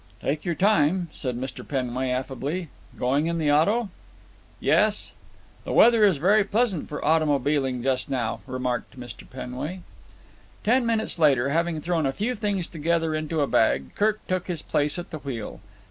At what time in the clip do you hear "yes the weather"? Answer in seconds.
4.59-6.03